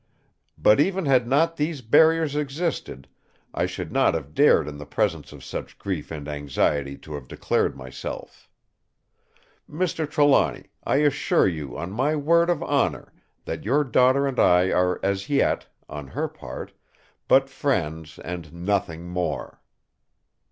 But 0.57 0.79
even 0.79 1.05
had 1.05 1.27
not 1.27 1.57
these 1.57 1.81
barriers 1.81 2.35
existed, 2.35 3.07
I 3.53 3.67
should 3.67 3.91
not 3.91 4.15
have 4.15 4.33
dared 4.33 4.67
in 4.67 4.79
the 4.79 4.85
presence 4.87 5.31
of 5.31 5.43
such 5.43 5.77
grief 5.77 6.09
and 6.09 6.27
anxiety 6.27 6.97
to 6.97 7.13
have 7.13 7.27
declared 7.27 7.77
myself. 7.77 8.49
Mr. 9.69 10.09
Trelawny, 10.09 10.71
I 10.83 10.95
assure 11.05 11.47
you 11.47 11.77
on 11.77 11.91
my 11.91 12.15
word 12.15 12.49
of 12.49 12.63
honour 12.63 13.13
that 13.45 13.63
your 13.63 13.83
daughter 13.83 14.25
and 14.25 14.39
I 14.39 14.71
are 14.71 14.99
as 15.03 15.29
yet, 15.29 15.67
on 15.87 16.07
her 16.07 16.27
part, 16.27 16.71
but 17.27 17.47
friends 17.47 18.17
and 18.17 18.51
nothing 18.51 19.07
more!" 19.07 19.61